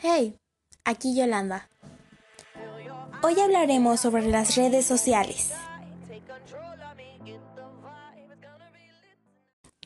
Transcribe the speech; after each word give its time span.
Hey, 0.00 0.38
aquí 0.84 1.16
Yolanda. 1.16 1.68
Hoy 3.24 3.40
hablaremos 3.40 3.98
sobre 3.98 4.28
las 4.28 4.54
redes 4.54 4.86
sociales. 4.86 5.50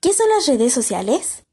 ¿Qué 0.02 0.12
son 0.12 0.28
las 0.36 0.46
redes 0.46 0.74
sociales? 0.74 1.44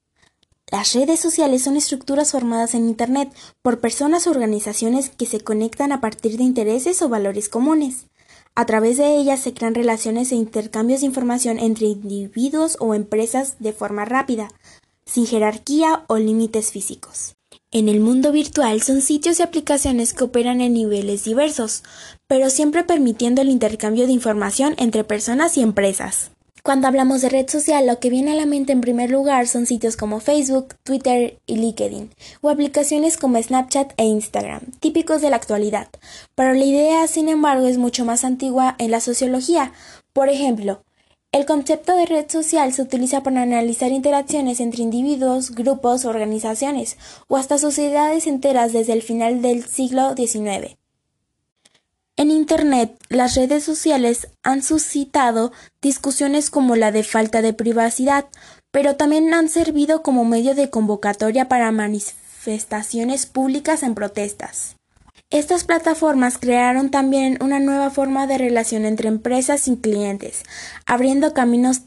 Las 0.70 0.94
redes 0.94 1.22
sociales 1.22 1.64
son 1.64 1.78
estructuras 1.78 2.34
formadas 2.34 2.76
en 2.76 2.90
Internet 2.90 3.34
por 3.62 3.80
personas 3.80 4.28
o 4.28 4.32
organizaciones 4.32 5.10
que 5.10 5.26
se 5.26 5.40
conectan 5.40 5.94
a 5.94 6.02
partir 6.02 6.36
de 6.36 6.44
intereses 6.44 7.02
o 7.02 7.08
valores 7.08 7.48
comunes. 7.48 8.08
A 8.56 8.66
través 8.66 8.98
de 8.98 9.16
ellas 9.16 9.40
se 9.40 9.54
crean 9.54 9.74
relaciones 9.74 10.34
e 10.34 10.36
intercambios 10.36 11.00
de 11.00 11.06
información 11.06 11.60
entre 11.60 11.86
individuos 11.86 12.76
o 12.82 12.94
empresas 12.94 13.56
de 13.60 13.72
forma 13.72 14.04
rápida, 14.04 14.50
sin 15.06 15.26
jerarquía 15.26 16.04
o 16.08 16.18
límites 16.18 16.74
físicos. 16.74 17.39
En 17.72 17.88
el 17.88 18.00
mundo 18.00 18.32
virtual 18.32 18.82
son 18.82 19.00
sitios 19.00 19.40
y 19.40 19.44
aplicaciones 19.44 20.16
que 20.16 20.24
operan 20.24 20.60
en 20.60 20.74
niveles 20.74 21.24
diversos, 21.24 21.84
pero 22.26 22.50
siempre 22.50 22.84
permitiendo 22.84 23.44
el 23.44 23.50
intercambio 23.50 24.08
de 24.08 24.12
información 24.12 24.74
entre 24.80 25.04
personas 25.04 25.56
y 25.56 25.62
empresas. 25.62 26.32
Cuando 26.64 26.88
hablamos 26.88 27.22
de 27.22 27.30
red 27.30 27.48
social, 27.48 27.86
lo 27.86 28.00
que 28.00 28.10
viene 28.10 28.32
a 28.32 28.36
la 28.36 28.48
mente 28.48 28.74
en 28.74 28.82
primer 28.82 29.12
lugar 29.12 29.48
son 29.48 29.68
sitios 29.68 29.98
como 29.98 30.20
Facebook, 30.20 30.74
Twitter 30.84 31.38
y 31.46 31.58
LinkedIn, 31.58 32.10
o 32.42 32.50
aplicaciones 32.50 33.18
como 33.18 33.40
Snapchat 33.40 33.94
e 33.98 34.04
Instagram, 34.06 34.62
típicos 34.80 35.22
de 35.22 35.30
la 35.30 35.36
actualidad. 35.36 35.90
Pero 36.34 36.54
la 36.54 36.66
idea, 36.66 37.08
sin 37.08 37.30
embargo, 37.30 37.68
es 37.68 37.78
mucho 37.78 38.04
más 38.04 38.26
antigua 38.26 38.76
en 38.80 38.90
la 38.90 39.00
sociología. 39.00 39.74
Por 40.12 40.30
ejemplo, 40.30 40.82
el 41.32 41.46
concepto 41.46 41.96
de 41.96 42.08
red 42.08 42.30
social 42.30 42.74
se 42.74 42.82
utiliza 42.82 43.22
para 43.22 43.44
analizar 43.44 43.92
interacciones 43.92 44.60
entre 44.60 44.82
individuos, 44.82 45.52
grupos, 45.52 46.06
organizaciones 46.06 46.98
o 47.28 47.38
hasta 47.38 47.60
sociedades 47.60 48.26
enteras 48.26 48.74
desde 48.74 48.94
el 48.94 49.04
final 49.04 49.42
del 49.42 49.64
siglo 49.66 50.16
XIX. 50.16 50.76
En 52.18 52.32
Internet, 52.32 52.98
las 53.10 53.36
redes 53.36 53.64
sociales 53.64 54.28
han 54.44 54.64
suscitado 54.64 55.52
discusiones 55.82 56.50
como 56.50 56.76
la 56.76 56.92
de 56.92 57.04
falta 57.04 57.42
de 57.42 57.54
privacidad, 57.54 58.26
pero 58.72 58.96
también 58.96 59.34
han 59.34 59.50
servido 59.50 60.02
como 60.02 60.26
medio 60.26 60.56
de 60.56 60.70
convocatoria 60.70 61.48
para 61.48 61.72
manifestaciones 61.72 63.26
públicas 63.28 63.84
en 63.84 63.96
protestas. 63.96 64.79
Estas 65.32 65.64
plataformas 65.64 66.40
crearon 66.40 66.90
también 66.90 67.38
una 67.40 67.60
nueva 67.60 67.92
forma 67.92 68.26
de 68.26 68.40
relación 68.40 68.84
entre 68.84 69.10
empresas 69.10 69.68
y 69.68 69.78
clientes, 69.78 70.42
abriendo 70.88 71.36
caminos 71.36 71.82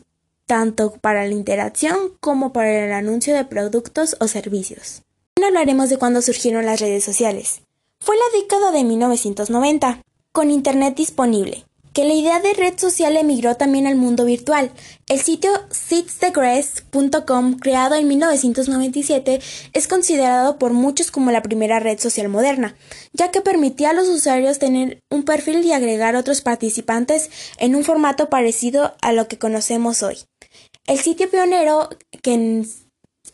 tanto 0.47 0.93
para 0.93 1.27
la 1.27 1.33
interacción 1.33 2.13
como 2.21 2.53
para 2.53 2.85
el 2.85 2.93
anuncio 2.93 3.35
de 3.35 3.45
productos 3.45 4.17
o 4.21 4.29
servicios. 4.29 5.03
Hoy 5.37 5.45
hablaremos 5.45 5.91
de 5.91 5.99
cuándo 5.99 6.23
surgieron 6.23 6.67
las 6.67 6.79
redes 6.79 7.03
sociales. 7.03 7.63
Fue 7.99 8.15
la 8.17 8.41
década 8.41 8.71
de 8.71 8.85
1990, 8.85 10.03
con 10.31 10.53
Internet 10.53 10.95
disponible 10.95 11.65
que 11.93 12.05
la 12.05 12.15
idea 12.15 12.41
de 12.41 12.55
red 12.55 12.79
social 12.79 13.17
emigró 13.17 13.57
también 13.57 13.87
al 13.87 13.97
mundo 13.97 14.25
virtual. 14.25 14.71
El 15.09 15.21
sitio 15.21 15.51
sitsthegrass.com, 15.71 17.59
creado 17.59 17.95
en 17.95 18.09
1997, 18.09 19.41
es 19.73 19.89
considerado 19.89 20.59
por 20.59 20.73
muchos 20.73 21.11
como 21.11 21.31
la 21.31 21.43
primera 21.43 21.81
red 21.81 21.99
social 21.99 22.29
moderna, 22.29 22.77
ya 23.13 23.31
que 23.31 23.41
permitía 23.41 23.91
a 23.91 23.95
los 23.95 24.09
usuarios 24.09 24.59
tener 24.59 25.03
un 25.11 25.25
perfil 25.25 25.65
y 25.65 25.73
agregar 25.73 26.17
otros 26.17 26.41
participantes 26.41 27.31
en 27.59 27.75
un 27.75 27.85
formato 27.85 28.31
parecido 28.31 28.95
a 29.03 29.13
lo 29.13 29.29
que 29.29 29.39
conocemos 29.39 30.03
hoy. 30.03 30.19
El 30.87 30.99
sitio 30.99 31.31
pionero, 31.31 31.91
que 32.23 32.35
en, 32.35 32.69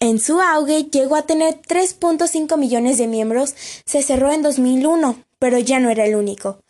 en 0.00 0.18
su 0.18 0.40
auge 0.40 0.84
llegó 0.84 1.16
a 1.16 1.22
tener 1.22 1.60
3.5 1.62 2.58
millones 2.58 2.98
de 2.98 3.06
miembros, 3.06 3.54
se 3.86 4.02
cerró 4.02 4.32
en 4.32 4.42
2001, 4.42 5.24
pero 5.38 5.58
ya 5.58 5.80
no 5.80 5.90
era 5.90 6.04
el 6.04 6.16
único. 6.16 6.60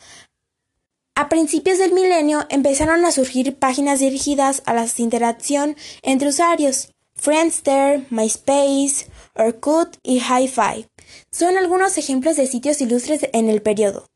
A 1.18 1.28
principios 1.28 1.78
del 1.78 1.94
milenio 1.94 2.46
empezaron 2.48 3.04
a 3.04 3.10
surgir 3.10 3.56
páginas 3.56 3.98
dirigidas 3.98 4.62
a 4.66 4.72
la 4.72 4.86
interacción 4.98 5.74
entre 6.02 6.28
usuarios. 6.28 6.92
Friendster, 7.16 8.06
MySpace, 8.10 9.08
Orkut 9.34 9.96
y 10.04 10.20
HiFi 10.20 10.86
son 11.32 11.56
algunos 11.56 11.98
ejemplos 11.98 12.36
de 12.36 12.46
sitios 12.46 12.80
ilustres 12.80 13.28
en 13.32 13.48
el 13.48 13.62
periodo. 13.62 14.06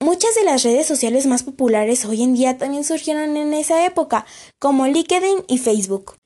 Muchas 0.00 0.34
de 0.34 0.44
las 0.44 0.62
redes 0.64 0.86
sociales 0.86 1.24
más 1.24 1.44
populares 1.44 2.04
hoy 2.04 2.22
en 2.22 2.34
día 2.34 2.58
también 2.58 2.84
surgieron 2.84 3.38
en 3.38 3.54
esa 3.54 3.86
época, 3.86 4.26
como 4.58 4.86
LinkedIn 4.86 5.44
y 5.48 5.56
Facebook. 5.56 6.16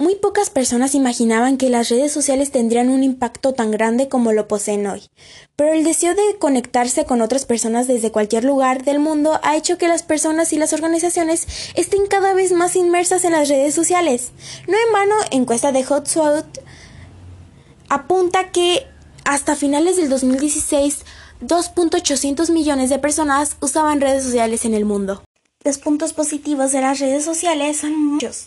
Muy 0.00 0.14
pocas 0.14 0.48
personas 0.48 0.94
imaginaban 0.94 1.58
que 1.58 1.68
las 1.68 1.90
redes 1.90 2.10
sociales 2.10 2.50
tendrían 2.50 2.88
un 2.88 3.04
impacto 3.04 3.52
tan 3.52 3.70
grande 3.70 4.08
como 4.08 4.32
lo 4.32 4.48
poseen 4.48 4.86
hoy, 4.86 5.02
pero 5.56 5.74
el 5.74 5.84
deseo 5.84 6.14
de 6.14 6.38
conectarse 6.38 7.04
con 7.04 7.20
otras 7.20 7.44
personas 7.44 7.86
desde 7.86 8.10
cualquier 8.10 8.44
lugar 8.44 8.82
del 8.82 8.98
mundo 8.98 9.38
ha 9.42 9.58
hecho 9.58 9.76
que 9.76 9.88
las 9.88 10.02
personas 10.02 10.54
y 10.54 10.56
las 10.56 10.72
organizaciones 10.72 11.46
estén 11.74 12.06
cada 12.06 12.32
vez 12.32 12.52
más 12.52 12.76
inmersas 12.76 13.26
en 13.26 13.32
las 13.32 13.50
redes 13.50 13.74
sociales. 13.74 14.30
No 14.66 14.72
en 14.72 14.90
vano, 14.94 15.16
encuesta 15.32 15.70
de 15.70 15.84
HotSuite 15.84 16.62
apunta 17.90 18.52
que 18.52 18.86
hasta 19.26 19.54
finales 19.54 19.98
del 19.98 20.08
2016 20.08 21.04
2.800 21.42 22.50
millones 22.52 22.88
de 22.88 22.98
personas 22.98 23.58
usaban 23.60 24.00
redes 24.00 24.24
sociales 24.24 24.64
en 24.64 24.72
el 24.72 24.86
mundo. 24.86 25.22
Los 25.62 25.76
puntos 25.76 26.14
positivos 26.14 26.72
de 26.72 26.80
las 26.80 27.00
redes 27.00 27.22
sociales 27.22 27.76
son 27.76 27.94
muchos. 28.02 28.46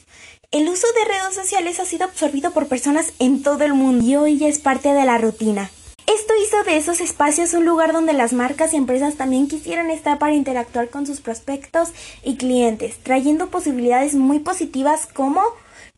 El 0.54 0.70
uso 0.70 0.86
de 0.94 1.12
redes 1.12 1.34
sociales 1.34 1.80
ha 1.80 1.86
sido 1.86 2.06
absorbido 2.06 2.52
por 2.52 2.68
personas 2.68 3.12
en 3.18 3.42
todo 3.42 3.64
el 3.64 3.74
mundo 3.74 4.06
y 4.06 4.16
hoy 4.16 4.46
es 4.46 4.60
parte 4.60 4.94
de 4.94 5.04
la 5.04 5.18
rutina. 5.18 5.72
Esto 6.06 6.34
hizo 6.46 6.64
de 6.64 6.78
esos 6.78 7.02
espacios 7.02 7.56
un 7.56 7.66
lugar 7.66 7.92
donde 7.92 8.14
las 8.14 8.34
marcas 8.34 8.72
y 8.72 8.78
empresas 8.78 9.16
también 9.16 9.48
quisieran 9.48 9.90
estar 9.90 10.20
para 10.20 10.36
interactuar 10.36 10.90
con 10.90 11.08
sus 11.08 11.22
prospectos 11.22 11.90
y 12.24 12.36
clientes, 12.38 13.00
trayendo 13.02 13.50
posibilidades 13.50 14.14
muy 14.14 14.38
positivas 14.38 15.08
como 15.08 15.42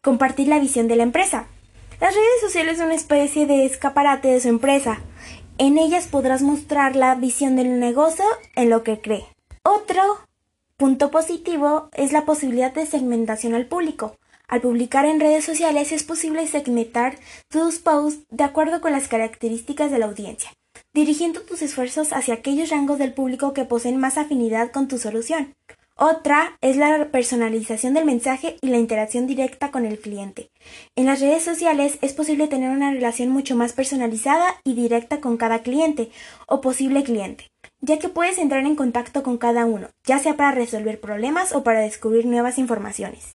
compartir 0.02 0.48
la 0.48 0.60
visión 0.60 0.88
de 0.88 0.96
la 0.96 1.04
empresa. 1.04 1.48
Las 2.00 2.16
redes 2.16 2.40
sociales 2.40 2.78
son 2.78 2.86
una 2.86 2.96
especie 2.96 3.48
de 3.48 3.66
escaparate 3.66 4.30
de 4.30 4.40
su 4.40 4.48
empresa. 4.48 5.02
En 5.58 5.78
ellas 5.78 6.08
podrás 6.08 6.42
mostrar 6.42 6.96
la 6.96 7.14
visión 7.16 7.58
del 7.58 7.78
negocio 7.78 8.24
en 8.56 8.70
lo 8.70 8.84
que 8.84 9.02
cree. 9.02 9.26
Otro 9.64 10.02
punto 10.78 11.12
positivo 11.12 11.90
es 11.92 12.14
la 12.14 12.24
posibilidad 12.24 12.74
de 12.74 12.86
segmentación 12.86 13.54
al 13.54 13.66
público. 13.66 14.16
Al 14.48 14.62
publicar 14.62 15.06
en 15.06 15.20
redes 15.20 15.44
sociales 15.44 15.92
es 15.92 16.04
posible 16.04 16.46
segmentar 16.48 17.18
tus 17.50 17.80
posts 17.80 18.24
de 18.30 18.44
acuerdo 18.44 18.82
con 18.82 18.92
las 18.92 19.08
características 19.08 19.92
de 19.92 20.00
la 20.00 20.06
audiencia, 20.06 20.54
dirigiendo 20.94 21.42
tus 21.42 21.62
esfuerzos 21.62 22.14
hacia 22.14 22.36
aquellos 22.36 22.70
rangos 22.70 23.00
del 23.00 23.14
público 23.14 23.54
que 23.54 23.66
poseen 23.66 23.98
más 23.98 24.18
afinidad 24.18 24.72
con 24.72 24.88
tu 24.88 24.98
solución. 24.98 25.54
Otra 25.98 26.58
es 26.60 26.76
la 26.76 27.10
personalización 27.10 27.94
del 27.94 28.04
mensaje 28.04 28.58
y 28.62 28.68
la 28.68 28.78
interacción 28.78 29.28
directa 29.28 29.72
con 29.72 29.86
el 29.86 29.98
cliente. 29.98 30.50
En 30.98 31.06
las 31.06 31.22
redes 31.22 31.44
sociales 31.44 31.98
es 32.02 32.12
posible 32.12 32.50
tener 32.50 32.70
una 32.70 32.92
relación 32.92 33.30
mucho 33.30 33.56
más 33.56 33.72
personalizada 33.72 34.60
y 34.66 34.74
directa 34.74 35.22
con 35.22 35.38
cada 35.38 35.60
cliente 35.60 36.12
o 36.48 36.60
posible 36.60 37.04
cliente, 37.04 37.48
ya 37.80 37.98
que 37.98 38.10
puedes 38.10 38.40
entrar 38.40 38.66
en 38.66 38.76
contacto 38.76 39.24
con 39.24 39.38
cada 39.38 39.66
uno, 39.66 39.88
ya 40.06 40.20
sea 40.20 40.36
para 40.36 40.52
resolver 40.52 41.00
problemas 41.00 41.54
o 41.54 41.64
para 41.64 41.80
descubrir 41.80 42.26
nuevas 42.26 42.58
informaciones. 42.58 43.32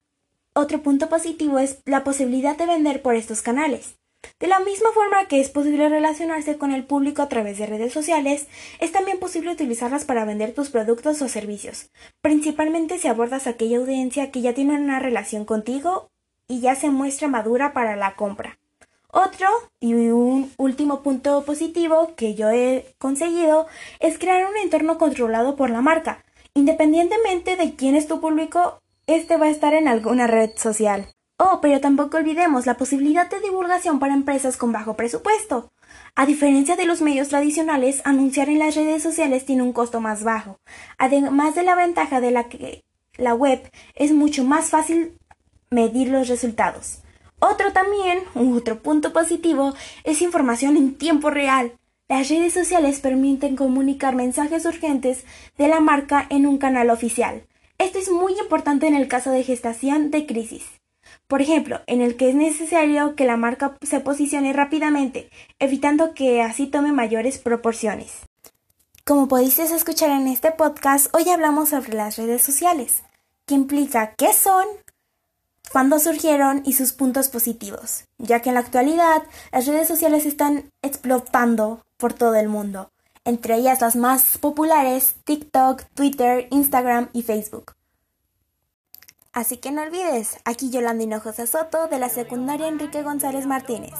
Otro 0.61 0.81
punto 0.81 1.07
positivo 1.07 1.57
es 1.57 1.81
la 1.85 2.03
posibilidad 2.03 2.57
de 2.57 2.65
vender 2.65 3.01
por 3.01 3.15
estos 3.15 3.41
canales. 3.41 3.95
De 4.41 4.47
la 4.47 4.59
misma 4.59 4.91
forma 4.91 5.25
que 5.29 5.39
es 5.39 5.47
posible 5.47 5.87
relacionarse 5.87 6.57
con 6.57 6.73
el 6.73 6.83
público 6.83 7.21
a 7.21 7.29
través 7.29 7.57
de 7.57 7.65
redes 7.65 7.93
sociales, 7.93 8.45
es 8.81 8.91
también 8.91 9.19
posible 9.19 9.53
utilizarlas 9.53 10.03
para 10.03 10.25
vender 10.25 10.53
tus 10.53 10.69
productos 10.69 11.21
o 11.21 11.29
servicios, 11.29 11.91
principalmente 12.19 12.97
si 12.97 13.07
abordas 13.07 13.47
aquella 13.47 13.77
audiencia 13.77 14.31
que 14.31 14.41
ya 14.41 14.53
tiene 14.53 14.75
una 14.75 14.99
relación 14.99 15.45
contigo 15.45 16.09
y 16.45 16.59
ya 16.59 16.75
se 16.75 16.89
muestra 16.89 17.29
madura 17.29 17.71
para 17.71 17.95
la 17.95 18.17
compra. 18.17 18.59
Otro 19.13 19.47
y 19.79 19.93
un 19.93 20.51
último 20.57 21.03
punto 21.03 21.45
positivo 21.45 22.15
que 22.17 22.35
yo 22.35 22.49
he 22.49 22.93
conseguido 22.97 23.67
es 24.01 24.19
crear 24.19 24.45
un 24.45 24.57
entorno 24.57 24.97
controlado 24.97 25.55
por 25.55 25.69
la 25.69 25.79
marca. 25.79 26.25
Independientemente 26.53 27.55
de 27.55 27.75
quién 27.75 27.95
es 27.95 28.09
tu 28.09 28.19
público, 28.19 28.81
este 29.15 29.37
va 29.37 29.47
a 29.47 29.49
estar 29.49 29.73
en 29.73 29.87
alguna 29.87 30.27
red 30.27 30.51
social. 30.55 31.07
Oh, 31.37 31.59
pero 31.61 31.79
tampoco 31.79 32.17
olvidemos 32.17 32.65
la 32.65 32.75
posibilidad 32.75 33.29
de 33.29 33.39
divulgación 33.39 33.99
para 33.99 34.13
empresas 34.13 34.57
con 34.57 34.71
bajo 34.71 34.95
presupuesto. 34.95 35.71
A 36.15 36.25
diferencia 36.25 36.75
de 36.75 36.85
los 36.85 37.01
medios 37.01 37.29
tradicionales, 37.29 38.01
anunciar 38.03 38.49
en 38.49 38.59
las 38.59 38.75
redes 38.75 39.01
sociales 39.01 39.45
tiene 39.45 39.63
un 39.63 39.73
costo 39.73 40.01
más 40.01 40.23
bajo, 40.23 40.59
además 40.97 41.55
de 41.55 41.63
la 41.63 41.75
ventaja 41.75 42.21
de 42.21 42.31
la 42.31 42.49
que 42.49 42.83
la 43.17 43.33
web 43.33 43.71
es 43.95 44.11
mucho 44.11 44.43
más 44.43 44.69
fácil 44.69 45.17
medir 45.69 46.09
los 46.09 46.27
resultados. 46.27 47.01
Otro 47.39 47.71
también, 47.71 48.19
otro 48.35 48.83
punto 48.83 49.13
positivo, 49.13 49.73
es 50.03 50.21
información 50.21 50.77
en 50.77 50.95
tiempo 50.95 51.29
real. 51.29 51.71
Las 52.09 52.27
redes 52.27 52.53
sociales 52.53 52.99
permiten 52.99 53.55
comunicar 53.55 54.13
mensajes 54.13 54.65
urgentes 54.65 55.23
de 55.57 55.67
la 55.67 55.79
marca 55.79 56.27
en 56.29 56.45
un 56.45 56.57
canal 56.57 56.89
oficial. 56.89 57.43
Esto 57.79 57.97
es 57.97 58.11
muy 58.11 58.37
importante 58.37 58.87
en 58.87 58.93
el 58.93 59.07
caso 59.07 59.31
de 59.31 59.41
gestación 59.41 60.11
de 60.11 60.25
crisis. 60.25 60.65
Por 61.27 61.41
ejemplo, 61.41 61.79
en 61.87 62.01
el 62.01 62.17
que 62.17 62.27
es 62.27 62.35
necesario 62.35 63.15
que 63.15 63.23
la 63.23 63.37
marca 63.37 63.77
se 63.81 64.01
posicione 64.01 64.51
rápidamente, 64.51 65.29
evitando 65.59 66.13
que 66.13 66.41
así 66.41 66.67
tome 66.67 66.91
mayores 66.91 67.37
proporciones. 67.37 68.23
Como 69.05 69.29
pudiste 69.29 69.63
escuchar 69.63 70.09
en 70.09 70.27
este 70.27 70.51
podcast, 70.51 71.07
hoy 71.15 71.29
hablamos 71.29 71.69
sobre 71.69 71.93
las 71.93 72.17
redes 72.17 72.41
sociales, 72.41 73.03
que 73.45 73.55
implica 73.55 74.13
qué 74.17 74.33
son, 74.33 74.65
cuándo 75.71 75.99
surgieron 75.99 76.61
y 76.65 76.73
sus 76.73 76.91
puntos 76.91 77.29
positivos, 77.29 78.03
ya 78.17 78.41
que 78.41 78.49
en 78.49 78.55
la 78.55 78.61
actualidad 78.61 79.23
las 79.53 79.65
redes 79.67 79.87
sociales 79.87 80.25
están 80.25 80.69
explotando 80.81 81.85
por 81.95 82.11
todo 82.11 82.35
el 82.35 82.49
mundo, 82.49 82.91
entre 83.25 83.55
ellas 83.55 83.81
las 83.81 83.95
más 83.95 84.37
populares 84.37 85.15
TikTok, 85.23 85.83
Twitter, 85.93 86.47
Instagram 86.51 87.09
y 87.13 87.23
Facebook. 87.23 87.73
Así 89.31 89.57
que 89.57 89.71
no 89.71 89.83
olvides, 89.83 90.37
aquí 90.45 90.71
Yolanda 90.71 91.03
Hinojosa 91.03 91.45
Soto 91.45 91.87
de 91.87 91.99
la 91.99 92.09
secundaria 92.09 92.67
Enrique 92.67 93.03
González 93.03 93.45
Martínez. 93.45 93.93